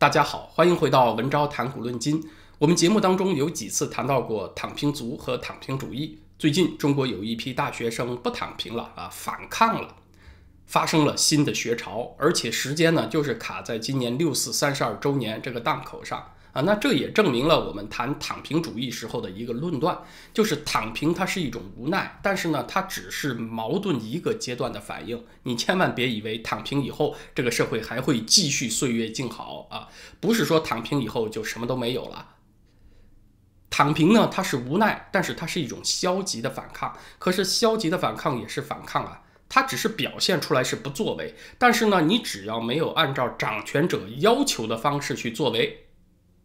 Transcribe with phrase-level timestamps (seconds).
[0.00, 2.26] 大家好，欢迎回到文昭谈古论今。
[2.56, 6.18] 我们节目当中有几次谈到过躺平族和躺平主义。
[6.38, 9.96] 最近中国有一批大学生不躺平了啊，反抗了，
[10.64, 16.32] 发生了新的学潮，而且时间呢就是卡在今年六四三十二周年这个档口上。
[16.52, 19.96] 啊，那这也证明了我们谈躺平主义时候的一个论断，
[20.34, 25.24] 就是躺平它是一种无奈，但是呢，它只是矛盾一个阶段的反应。
[25.44, 29.86] 你千万别以为躺平以后这个社会还会继续岁月静好啊，
[30.18, 32.30] 不是说躺平以后就什么都没有了。
[33.70, 36.98] 躺平呢，它是无奈，但是它是一种消极的反抗。
[37.20, 45.86] 可是消极的反抗也是反抗啊，它只是表现出来是不作为，但是呢，你只要没有按照掌权者要求的方式去作为。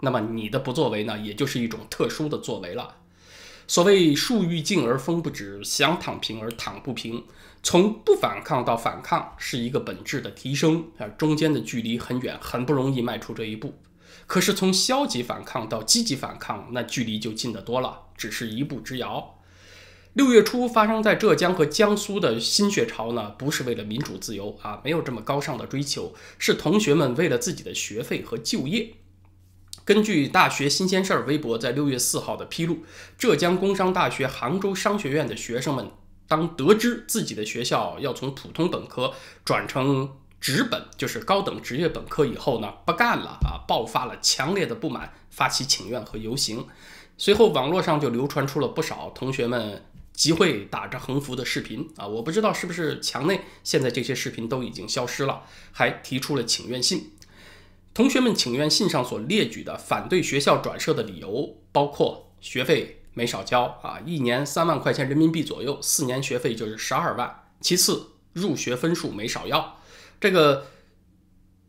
[0.06, 2.98] 那么你的不作为呢，也就是一种特殊的作为了。
[3.68, 7.24] 所谓树欲静而风不止，想躺平而躺不平。
[7.64, 13.74] 从不反抗到反抗是一个本质的提升啊，中间的距离很远，很不容易迈出这一步。
[14.28, 19.40] 可是从消极反抗到积极反抗，那距离就近得多了，只是一步之遥。
[20.14, 28.94] 六月初发生在浙江和江苏的新学潮呢，不是为了民主自由啊，没有这么高尚的追求，是同学们为了自己的学费和就业。
[29.86, 32.80] 根据大学新鲜事儿微博在六月四号的披露，
[33.20, 35.92] 浙江工商大学杭州商学院的学生们，
[36.28, 39.14] 当得知自己的学校要从普通本科
[39.44, 46.66] 转成职本，就是高等职业本科以后呢，不干了啊，爆发了强烈的不满，发起请愿和游行。
[47.16, 57.12] 随后网络上就流传出了不少同学们集会打着横幅的视频啊，我不知道是不是墙内现在这些视频都已经消失了，还提出了请愿信。
[57.96, 67.44] 同学们请愿信上所列举的反对学校转设的理由，包括学费没少交啊，一年三万块钱人民币左右，四年学费就是十二万。
[67.62, 69.78] 其次，入学分数没少要。
[70.20, 70.66] 这个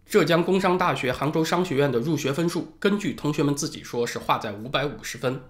[0.05, 5.43] 浙江工商大学杭州商学院的入学分数，根据同学们自己说是划在五百五十分。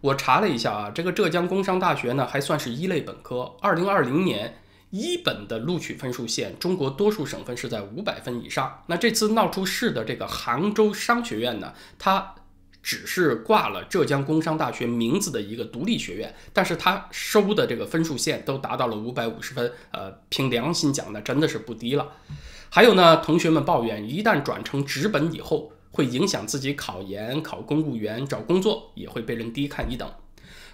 [0.00, 3.54] 我查了一下啊，这个浙江工商大学呢，还算是一类本科。
[3.60, 4.61] 二零二零年。
[4.92, 8.82] 一本的录取分数线，中国多数省份是在五百分以上。
[8.88, 12.34] 那这次闹出事的这个杭州商学院呢，它
[12.82, 19.72] 只是挂了浙江工商大学名字的一个独立学院，但是它收的这个分数线都达到了五百五十分。
[19.92, 22.12] 呃，凭良心讲呢，真的是不低了。
[22.68, 30.06] 还有呢，同学们抱怨，一旦转成直本以后，会影响自己考研、考公务员、找工作，也会被人低看一等。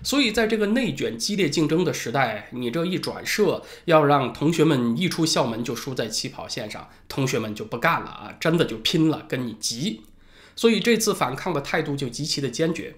[0.02, 8.36] 所以，在这个内卷、激烈竞争的时代，你这一转社，要让同学们一出校门就输在起跑线上，同学们就不干了啊！
[8.38, 10.02] 真的就拼了，跟你急。
[10.54, 12.94] 所以这次反抗的态度就极其的坚决。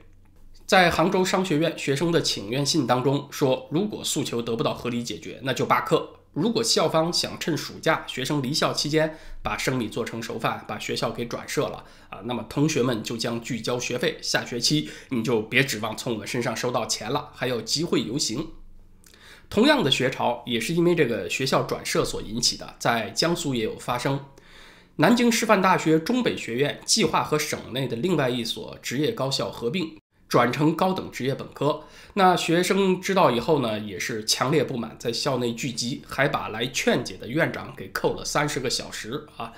[0.66, 6.19] 在杭州商学院学生的请愿信当中说，如果诉求得不到合理解决，那就罢课。
[6.32, 18.52] 如果校方想趁暑假学生离校期间把生米做成熟饭，把学校给转设了啊，那么同学们就将拒交学费，下学期你就别指望从我们身上收到钱了，还有集会游行。
[19.48, 24.24] 同样的学潮也是因为这个学校转设所引起的，在江苏也有发生。
[24.96, 29.96] 南京师范大学中北学院计划和省内的另外一所职业高校合并。
[30.30, 31.82] 转成高等职业本科，
[32.14, 39.52] 那学生知道以后呢，也是强烈不满，在校内聚集，还把来劝解的院长给扣了三十个小时啊，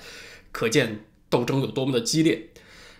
[0.51, 2.49] 可见斗争有多么的激烈。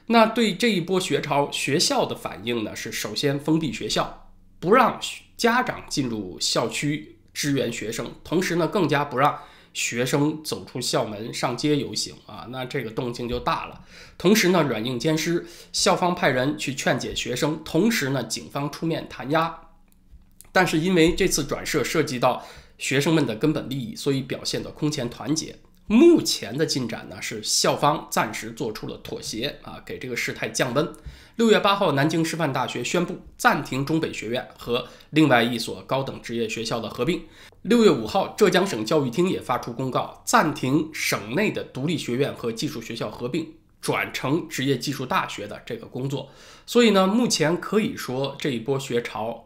[0.05, 4.29] 那对这一波学潮，学校的反应呢，是首先封闭学校，
[4.59, 4.99] 不让
[5.35, 9.39] 家长进入校区支援学生，同时呢，更加不让。
[9.73, 13.83] 学生走出校门上街游行啊，那这个动静就大了。
[14.17, 19.59] 同时呢，软硬兼施，校方派人去劝解学生，同时呢，警方出面弹压。
[20.51, 22.45] 但是因为这次转设涉及到
[22.77, 25.55] 学生们的根本利益，所以表现得空前团结。
[25.87, 30.93] 目前的进展呢，是校方暂时做出了妥协啊，给这个事态降温。
[31.35, 37.23] 六月八号，南京师范大学宣布暂停中北学院和另外一所高等职业学校的合并。
[37.63, 43.51] 六月五号，浙江省教育厅也发出公告，暂停省内的独立学院和技术学校合并
[43.81, 46.29] 转成职业技术大学的这个工作。
[46.67, 49.43] 所以呢，目前可以说这一波学潮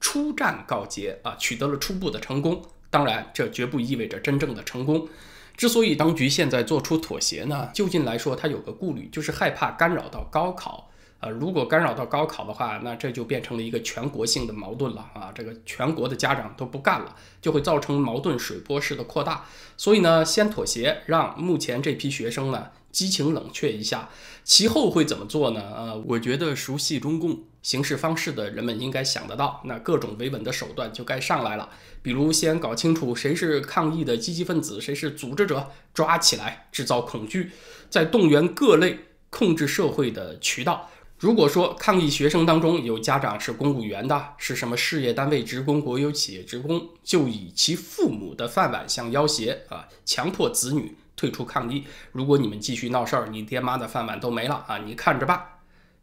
[0.00, 2.62] 初战告捷啊，取得了初步的成功。
[2.90, 5.08] 当然，这绝不意味着真正的成功。
[5.56, 10.90] 之所以当局现在做出妥协呢，就近来说，他有个顾虑，就是害怕干扰到高考。
[11.24, 15.32] 呃，如果干扰到高考的话，那这就变成了一个全国性的矛盾了啊！
[15.34, 19.46] 这个全国的家长都不干了，就会造成矛盾水波式的扩大。
[19.78, 24.10] 所以呢，先妥协，让目前这批学生呢激情冷却一下。
[24.42, 25.62] 其后会怎么做呢？
[25.74, 31.70] 呃，我觉得熟悉中共行事方式的人们应该想得到，那各种维稳的手段就该上来了。
[32.02, 37.52] 比如先搞清楚谁是抗议的积极分子，谁是组织者，抓起来制造恐惧，
[37.88, 38.98] 再动员各类。
[39.30, 40.88] 控制社会的渠道。
[41.24, 51.84] 如果说抗议学生当中有家长是公务员的，是什么事业单位职工、国有企业职工，就以其父母的饭碗相要挟啊，强迫子女退出抗议。
[52.12, 55.42] 如果你们继续闹事儿，你爹妈的饭碗都没了啊，你看着办。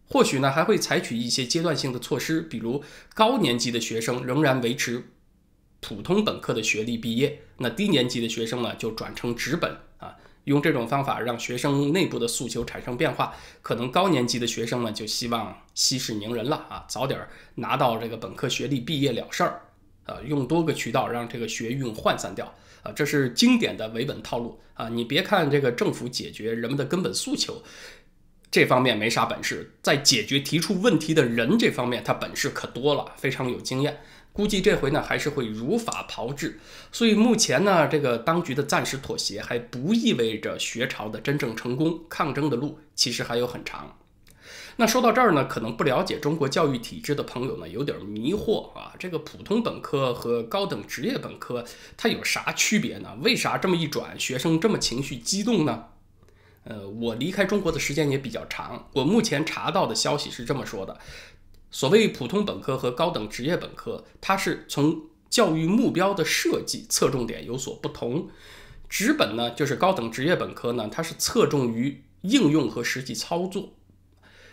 [0.07, 2.83] 或许呢，还会采取一些阶段性的措施，比如
[3.13, 5.11] 高年级的学生仍然维持
[5.81, 9.77] 普通本科的学历毕业，那低年级的学生呢就转成职本，
[10.45, 13.33] 用这种方法让学生内部的诉求产生变化。
[13.61, 17.19] 可能高年级的学生呢就希望息事宁人了啊，早点
[17.55, 19.61] 拿到这个本科学历毕业了事儿
[20.05, 22.53] 啊，用多个渠道让这个学运涣散掉
[22.83, 24.89] 啊，这是经典的维稳套路啊。
[24.89, 27.61] 你别看这个政府解决人们的根本诉求。
[28.49, 34.01] 这方面没啥本事，在解决提出问题的人这方面，他本事可多了，非常有经验。
[34.33, 36.59] 估计这回呢，还是会如法炮制。
[36.91, 42.01] 所以目前呢，这个当局的暂时妥协，还不意味着学潮的真正成功。
[42.09, 43.97] 抗争的路其实还有很长。
[44.77, 48.93] 那说到这儿呢，可能不了解中国教育体制的朋友呢，有点迷惑啊。
[48.97, 51.65] 这个普通本科和高等职业本科，
[51.97, 53.17] 它有啥区别呢？
[53.21, 55.87] 为啥这么一转，学生这么情绪激动呢？
[56.63, 58.87] 呃，我离开中国的时间也比较长。
[58.93, 60.97] 我目前查到的消息是这么说的：
[61.71, 68.29] 所谓普通本科和高等职业本科，它是从教育目标的设计侧重点有所不同。
[68.89, 73.69] 职本呢，就是高等职业本科呢，它是侧重于应用和实际操作；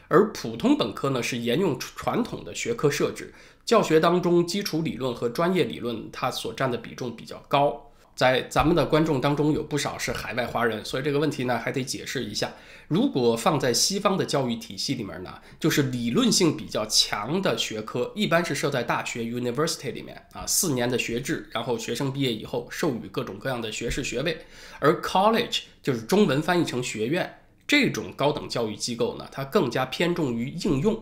[0.07, 3.35] 而普通本科呢，是沿用传统的学科设置，
[3.65, 7.88] 教学当中基础理论和专业理论它所占的比重比较高。
[8.19, 12.53] 在咱们的观众当中有不少是海外华人，所以这个问题呢还得解释一下。
[12.89, 24.45] 如果放在西方的教育体系里面呢，就是理论性比较强的学科，一般是设在大学 （university） 里面啊，四年的学制，然后学生毕业以后授予各种各样的学士学位。
[24.81, 27.39] 而 college 就是中文翻译成学院
[27.69, 31.01] 这种高等教育机构呢，它更加偏重于应用。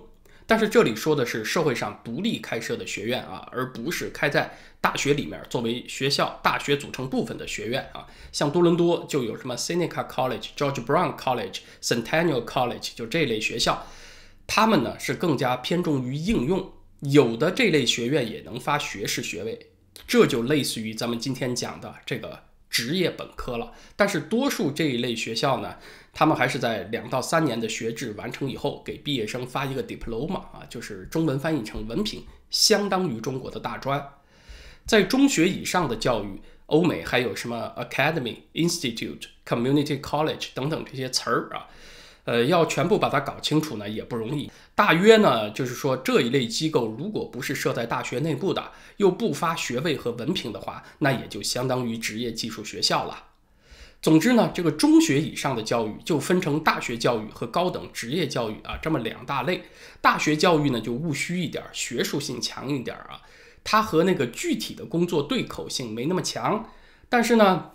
[0.48, 8.06] 但是这里说的是社会上独立开设的学院啊，而不是开在大学里面作为学校大学组成部分的学院啊。
[8.31, 13.87] 像多伦多就有什么 Seneca College、George Brown College、Centennial College，就这类学校，
[14.46, 16.72] 他们呢是更加偏重于应用。
[17.00, 19.70] 有的这类学院也能发学士学位，
[20.06, 23.72] 这就类似于咱们今天讲的这个职业本科了。
[23.96, 25.76] 但是多数这一类学校呢。
[26.18, 34.02] 他们还是在两到三年的学制完成以后，给毕业生发一个 diploma 啊，就是中文翻译成文凭，相当于中国的大专。
[34.86, 41.68] 在中学以上的教育，欧美还有什么 academy、institute、community college 等等这些词儿啊，
[42.24, 44.50] 呃，要全部把它搞清楚呢也不容易。
[44.74, 53.24] 大约呢，就是说这一类机构如果不是设在大学内部的，又不发学位和文凭的话，那也就相当于职业技术学校了。
[54.06, 59.64] 总之呢，这个中学以上的教育就分成大学教育和高等职业教育啊这么两大类。
[60.00, 63.20] 大学教育呢就务虚一点，学术性强一点啊，
[63.64, 66.70] 它和那个具体的工作对口性没那么强。
[67.08, 67.72] 但是呢，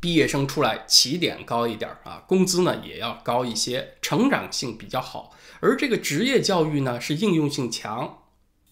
[0.00, 5.36] 毕业生出来起点高一点啊，工资呢也要高一些，成长性比较好。
[5.60, 8.20] 而这个职业教育呢是应用性强，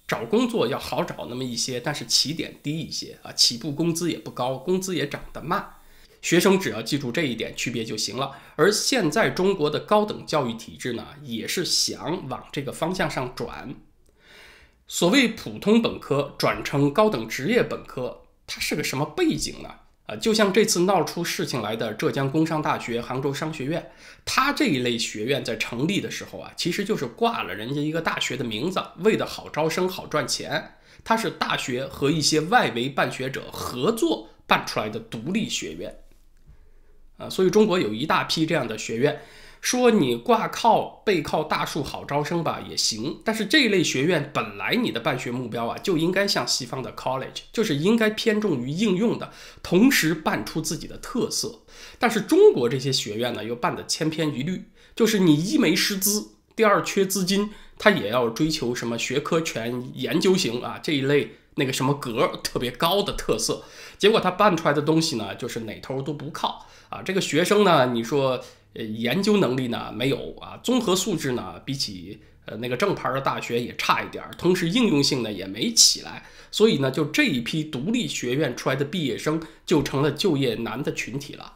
[0.08, 5.74] 找工作要好找那么一些，但是起点低一些啊，起步工资也不高，工资也涨得慢。
[6.22, 8.34] 学生只要记住这一点区别就行了。
[8.56, 13.74] 而现在中国的高等教育体制呢，也是想往这个方向上转。
[14.86, 19.68] 所谓普通本科转成高等职业本科，它是个什么背景呢？
[20.06, 23.92] 啊，就像这次闹出事情来的浙江工商大学杭州商学院，
[24.24, 30.74] 它这一类学院在成立的时候啊，其实就是挂了人家一个大学的名字，为的好招生、好赚钱。
[31.04, 36.01] 它是大学和一些外围办学者合作办出来的独立学院。
[37.22, 39.22] 啊，所以中国有一大批这样的学院，
[39.60, 49.30] 说你挂靠背靠大树好招生吧也行，但是这一类学院本来你的办学目标啊就应该像西方的 college，就是应该偏重于应用的，
[49.62, 51.60] 同时办出自己的特色。
[51.98, 54.64] 但是中国这些学院呢又办得千篇一律，
[54.96, 63.64] 就是你一没师资，第二缺资金，他也要追求什么学科全研究型啊这一类那个什么格特别高的特色，
[63.98, 66.66] 结果他办出来的东西呢就是哪头都不靠。
[66.88, 68.42] 啊，这个学生呢，你说，
[68.74, 81.54] 呃，研究能力呢没有啊，综合素质呢比起呃那个正牌的大学也差一点，同时应用性呢也没起来，所以呢，就这一批独立学院出来的毕业生就成了就业难的群体了。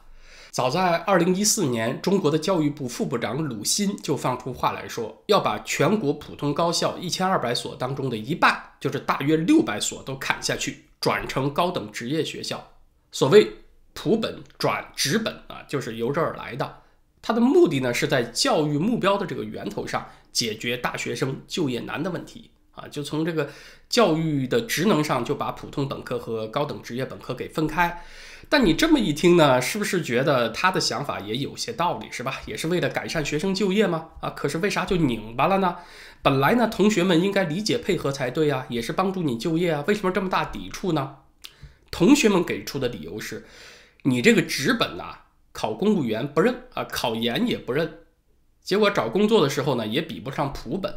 [0.56, 12.72] 早在二零一四年，中国的教育部副部长鲁新就放出话来说，要把全国普通高校一千二百所当中的一半，就是大约六百所都砍下去，转成高等职业学校。
[13.12, 13.52] 所谓。
[13.92, 16.82] 普本转职本啊，就是由这儿来的。
[17.22, 23.48] 它的目的呢是在教育目标的这个源头上解决大学生就业难的问题啊，就从这个
[23.88, 28.02] 教育的职能上就把普通本科和高等职业本科给分开。
[28.48, 32.40] 但你这么一听呢，是不是觉得他的想法也有些道理，是吧？
[32.46, 34.10] 也是为了改善学生就业吗？
[34.20, 35.76] 啊，可是为啥就拧巴了呢？
[36.22, 41.16] 本来呢，同学们应该理解配合才对啊，也是帮助你就业啊，为什么这么大抵触呢？
[41.90, 43.46] 同学们给出的理由是，
[44.04, 45.18] 你这个职本呐，
[45.52, 47.98] 考公务员不认啊，考研也不认，
[48.62, 50.94] 结果找工作的时候呢，也比不上普本，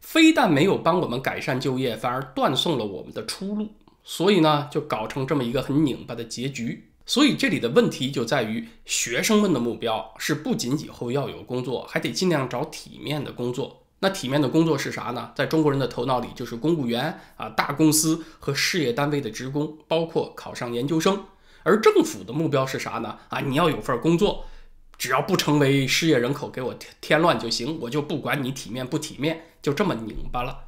[0.00, 3.74] 非但没有帮我们改善就业，反而断送了我们的出路。
[4.04, 6.88] 所以呢，就搞成这么一个很拧巴的结局。
[7.04, 13.84] 所以这里的问题就在于，学生们的目标是不仅以后要有工作，还得尽量找体面的工作。
[13.98, 15.32] 那体面的工作是啥呢？
[15.34, 21.24] 在中国人的头脑里，就是公务员啊、大公司和事业单位的职工，包括考上研究生。
[21.64, 23.18] 而政府的目标是啥呢？
[23.28, 24.46] 啊，你要有份工作，
[24.96, 30.64] 只要不成为失业人口，给我添添乱就行，我就不管你体面不体面，就这么拧巴了。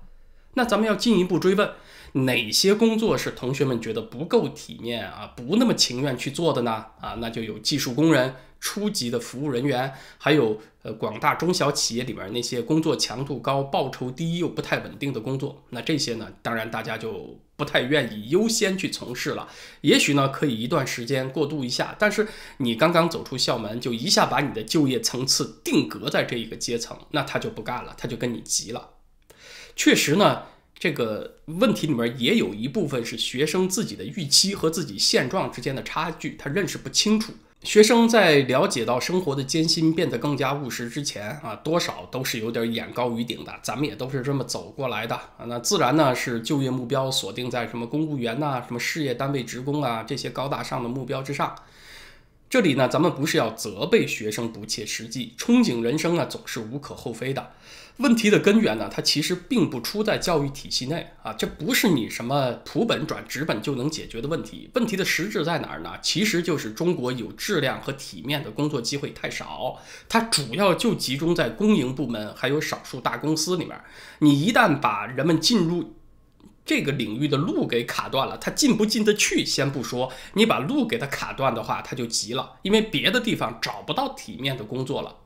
[0.55, 1.73] 那咱们要进一步追问。
[2.17, 6.87] 哪些工作是同学们觉得不够体面啊，不那么情愿去做的呢？
[7.01, 15.65] 啊，那就有技术工人、初级的服务人员，还有呃广大中小企业里面那些工作强度高、报酬低又不太稳定的工作。
[15.71, 19.49] 那这些呢，当然大家就不太愿意优先去从事了。
[19.81, 22.29] 也许呢，可以一段时间过渡一下，但是
[22.59, 28.91] 你刚刚走出校门，就一下把你的就业层次定格在这一个阶层，那他就不干了，他就跟你急了。
[29.75, 30.45] 确实呢。
[30.79, 37.33] 这个问题里面也有一部分是学生自己的预期和自己现状之间的差距，他认识不清楚。
[37.63, 43.55] 学生在了解到生活的艰辛变得更加务实之前啊，多少都是有点眼高于顶的。
[43.63, 51.55] 咱们也都是这么走过来的啊，那自然呢是就业目标锁定在什么公务员呐、什么事业单位职工啊这些高大上的目标之上。
[52.55, 57.51] 这里呢，咱们不是要责备学生不切实际，憧憬人生啊，总是无可厚非的。
[57.97, 64.71] 问题的根源呢，它其实并不出在教育体系内啊，这不是你什么普本转职本就能解决的问题。
[64.75, 65.95] 问题的实质在哪儿呢？
[66.01, 73.77] 其实就是中国有质量和体面的工作机会太少，它主要就集中在公营部门还有少数大公司里面。
[74.21, 75.97] 你一旦把人们进入
[76.67, 85.17] 这个领域的路给卡断了，他进不进得去先不说，你把路给他卡断的话，他就急了，因为别的地方找不到体面的工作了。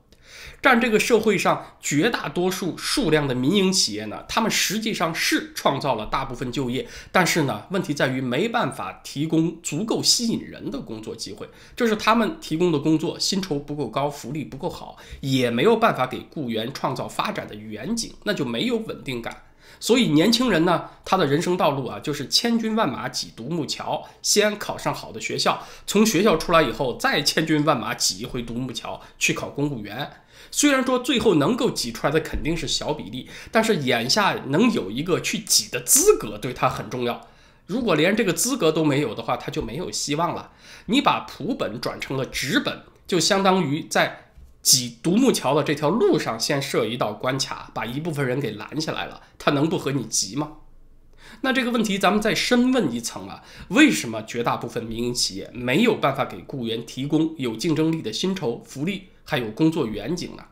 [0.60, 19.44] 占这个社会上绝大多数数量的民营企业呢，他们实际上是创造了大部分就业，但是呢，问题在于没办法提供足够吸引人的工作机会，这是他们提供的工作薪酬不够高，福利不够好，也没有办法给雇员创造发展的远景，那就没有稳定感。
[19.80, 30.10] 所以年轻人呢，他的人生道路啊，就是千军万马挤独木桥，先考上好的学校，从学校出来以后，再千军万马挤一回独木桥去考公务员。
[30.50, 37.28] 虽然说最后能够挤出来的肯定是小比例，但是眼下能有一个去挤的资格对他很重要。
[37.66, 40.52] 如果连这个资格都没有的话，他就没有希望了。
[40.86, 44.27] 你把普本转成了职本，就相当于在
[44.62, 49.22] 挤独木桥的这条路上先设一道关卡，把一部分人给拦下来了。
[49.38, 50.52] 他能不和你急吗？
[51.42, 59.04] 那这个问题咱们再深问一层啊，为什么绝大部分民营企业没有办法给雇员提供有竞争力的薪酬福利？
[59.24, 60.44] 还有工作远景呢，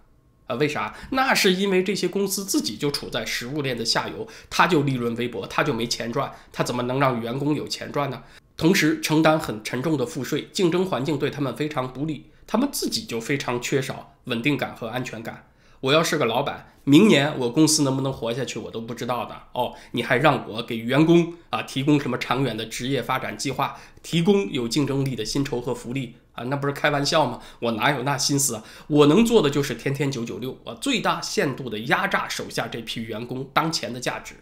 [0.47, 0.95] 啊，为啥？
[1.11, 8.23] 那是因为这些公司自己就处在食物链的下游，它就利润微薄，它就没钱赚，它怎么能让员工有钱赚呢？
[8.57, 15.49] 同时承担很沉重的赋税，竞争环境对他们非常不利，他们自己就非常缺少稳定感和安全感。
[15.81, 19.75] 我要是个老板，明年我公司能不能活下去，我都不知道的哦。
[19.93, 26.45] 你还让我给员工啊提供什么长远的职业发展计划，提供有竞争力的薪酬和福利啊？
[26.45, 27.41] 那不是开玩笑吗？
[27.61, 28.65] 我哪有那心思啊？
[28.87, 34.37] 我能做的就是天天九九六，我最大限度的压榨手下这批员工当前的价值。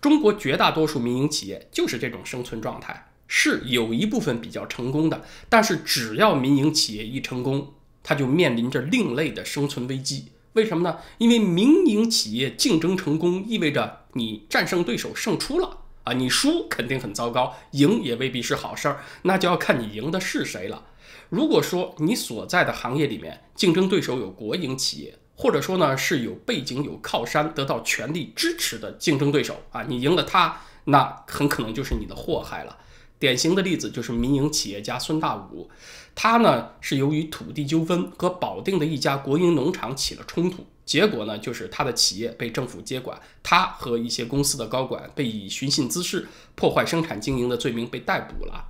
[0.00, 10.26] 中国绝大多数民营企业就是这种生存状态，是有一部分比较成功的，但是只要民营企业一成功，它就面临着另类的生存危机。
[10.54, 10.98] 为什么呢？
[11.18, 16.12] 因为民营企业竞争成功，意味着你战胜对手胜出了啊！
[16.14, 20.86] 你输肯定很糟糕，赢也未必是好事儿，那就要看你赢的是谁了。
[21.28, 32.76] 如果说你所在的行业里面竞争对手有国营企业，或者说呢是有背景、有靠山、得到权力支持的竞争对手啊，你赢了他，那很可能就是你的祸害了。
[33.20, 35.70] 典型的例子就是民营企业家孙大武，
[36.14, 48.68] 他呢是由于土地纠纷和保定的一家国营农场起了冲突，结果呢就是他的企业被政府接管，他和一些公司的高管被以寻衅滋事、破坏生产经营的罪名被逮捕了。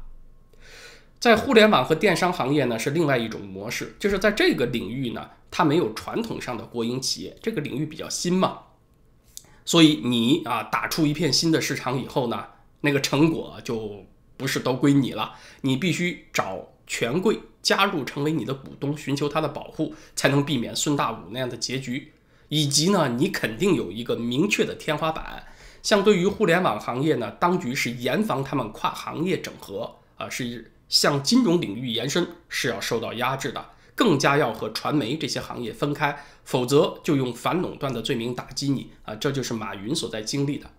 [1.20, 8.58] 在互联网和电商行业呢，是另外一种模式，就是在这个领域呢，它没有传统上的国营企业，这个领域比较新嘛，
[9.64, 12.46] 所以你啊打出一片新的市场以后呢，
[12.80, 14.06] 那个成果就
[14.40, 22.12] 不是都归你了，你必须找权贵加入成为你的股东，寻求他的保护，才能避免孙大武那样的结局。
[22.48, 25.44] 以及呢，你肯定有一个明确的天花板。
[25.82, 33.62] 像对于互联网行业呢，当局是严防他们跨行业整合啊，是向金融领域延伸，是要受到压制的。
[33.94, 39.14] 更加要和传媒这些行业分开，否则就用反垄断的罪名打击你啊！
[39.14, 40.70] 这就是马云所在经历的。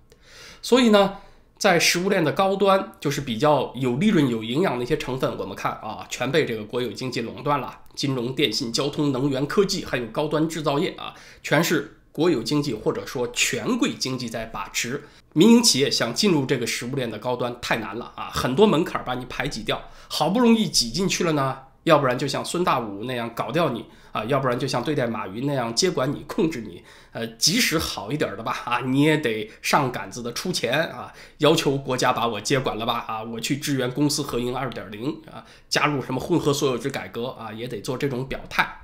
[0.63, 1.17] 所以呢，
[1.61, 7.81] 在食物链的高端，就是比较有利润、有营养的一些成分，我们看啊，全被这个国有经济垄断了。
[7.93, 11.13] 金融、电信、交通、能源、科技，还有高端制造业啊，
[11.43, 15.03] 全是国有经济或者说权贵经济在把持。
[15.33, 19.79] 民营企业想进入这个食物链的高端太难了啊，很多门槛把你排挤掉。
[20.07, 21.59] 好不容易挤进去了呢。
[21.83, 26.83] 要不然就像孙大武那样搞掉你啊，要不然就像对待马云那样接管你、控制你。
[27.13, 38.81] 呃，即使好一点的吧，啊，你也得上杆子的出钱啊，要求国家把我接管了吧，啊，我去支援公司合营二点零啊，加入什么混合所有制改革啊，也得做这种表态。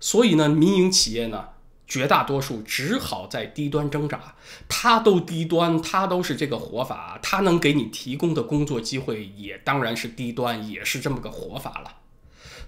[0.00, 1.48] 所以呢，民营企业呢，
[1.86, 4.34] 绝大多数只好在低端挣扎。
[4.66, 11.92] 它都低端，它都是这个活法，它能给你提供的工作机会也当然是低端，也是这么个活法了。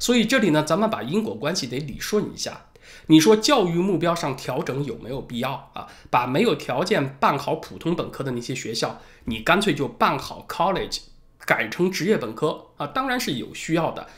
[0.01, 2.67] 所以这里呢，咱们把因果关系得理顺一下。
[3.07, 5.87] 你说教育目标上调整有没有必要啊？
[6.11, 11.01] 把没有条件办好普通本科的那些学校，你干脆就办好 college，
[11.45, 12.87] 改成职业本科啊？
[12.87, 14.09] 当然是有需要的，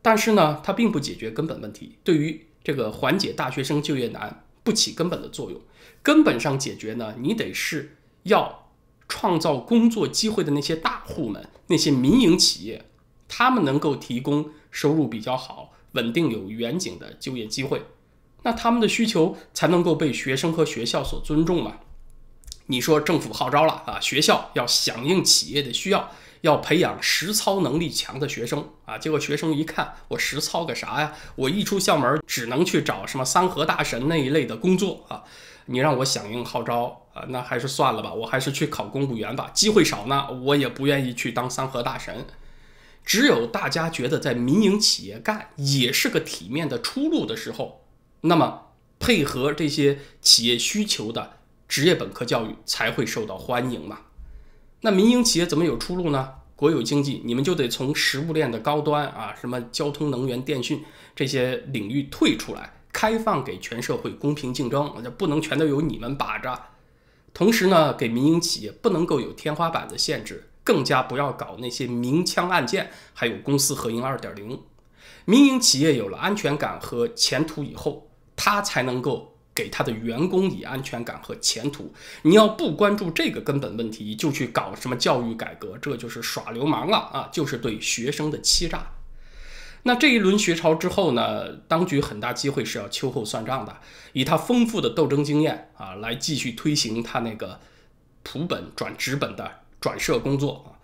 [0.00, 1.98] 但是呢，它并不解决根本问题。
[2.02, 5.60] 对于这个缓解大学生就业难不起根本的作用。
[6.02, 8.70] 根本上解决呢，你得是要
[9.08, 12.86] 创造工作机会的那些大户们，那些民营企业，
[13.28, 14.50] 他们能够提供。
[14.78, 17.82] 收入比较好、稳定有远景的就业机会，
[18.44, 21.78] 那他们的需求才能够被学生和学校所尊重嘛？
[22.66, 31.12] 你说政府号召了啊，学校要响应企业的需要，要培养实操能力强的学生啊，结果学生一看，我实操个啥呀？
[31.34, 35.24] 我一出校门只能去找什么三和大神那一类的工作啊！
[35.66, 42.24] 你让我响应号召啊，那还是算了吧，我还是去考公务员吧，机会少呢，我也不愿意去当三和大神。
[43.08, 47.86] 只有大家觉得在民营企业干也是个体面的出路的时候，
[48.20, 48.66] 那么
[48.98, 54.00] 配合这些企业需求的职业本科教育才会受到欢迎嘛？
[54.82, 56.34] 那民营企业怎么有出路呢？
[56.54, 60.84] 国有经济你们就得从食物链的高端啊，什么交通、能源、电讯
[61.16, 66.62] 这些领域退出来，开放给全社会公平竞争，就不能全都由你们把着。
[67.32, 70.47] 同时呢，给民营企业不能够有天花板的限制。
[70.68, 74.60] 更加不要搞那些明枪暗箭，还有公私合营二点零。
[75.24, 81.94] 民营企业有了安全感和前途以后，他才能够给他的员工以安全感和前途。
[82.20, 87.30] 你要不关注这个根本问题，就去搞什么教育改革，这就是耍流氓了啊！
[87.32, 88.88] 就是对学生的欺诈。
[89.84, 93.74] 那这一轮学潮之后呢，当局很大机会是要秋后算账的，
[94.12, 97.58] 以他丰富的斗争经验啊，来继续推行他那个
[98.22, 99.60] 普本转直本的。
[99.80, 100.78] 转设工作啊，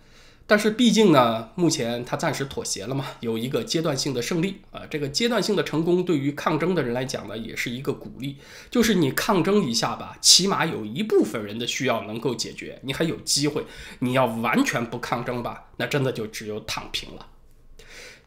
[0.47, 4.81] 但是毕竟呢，目前他暂时妥协了嘛，有一个阶段性的胜利啊。
[4.89, 8.37] 这个阶段性的成功对于抗争的人来讲呢，也是一个鼓励，
[8.69, 13.65] 就是你抗争一下吧，起码有一部分人的需要能够解决，你还有机会。
[13.99, 17.27] 你要完全不抗争吧，那真的就只有躺平了。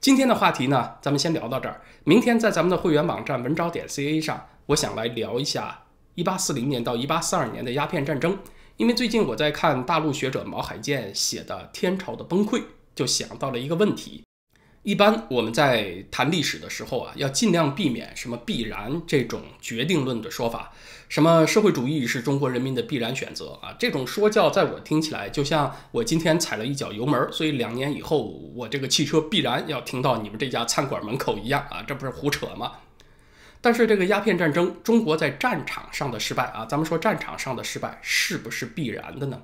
[0.01, 1.81] 今天的话题呢，咱们先聊到这儿。
[2.05, 8.39] 明天在咱们的会员网站文招点 ca 上，我想来聊一下一八四零年到一八四二年的鸦片战争。
[8.79, 12.59] 因为最近我在看大陆学者毛海建写的《天朝的崩溃》，
[12.95, 14.23] 就想到了一个问题：
[14.85, 20.73] 一般我们在谈历史的时候啊，要尽量避免什么必然这种决定论的说法，
[21.09, 32.75] 什么社会主义是中国人民的必然选择啊，这种说教在我听起来就像我今天踩了一脚油门，所以两年以后我这个汽车必然要停到你们这家餐馆门口一样啊，这不是胡扯吗？
[33.61, 39.43] 但是这个鸦片战争，中国在战场上的失败啊，咱们说战场上的失败是不是必然的呢？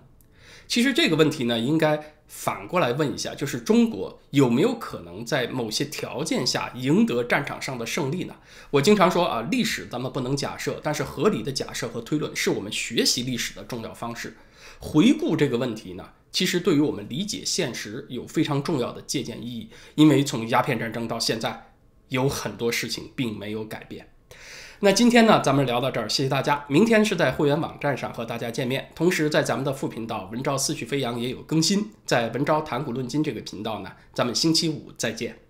[0.67, 8.37] 其实这个问题呢，应该反过来问一下，就是中国有没有可能在某些条件下赢得战场上的胜利呢？
[8.71, 14.37] 我经常说啊，历史咱们不能假设，但是合理的假设和推论是我们学习历史的重要方式。
[14.79, 21.74] 回顾这个问题呢，其实对于我们理解现实有非常重要的借鉴意义，因为从鸦片战争到现在。
[22.09, 24.09] 有很多事情并没有改变。
[24.81, 26.65] 那今天呢，咱们聊到这儿，谢谢大家。
[26.69, 31.91] 明天是在会员网站上和大家见面，同时在咱们的副频道“文昭思绪飞扬”也有更新。
[32.05, 35.44] 在“文昭谈股论金”这个频道呢，咱们星期五再见。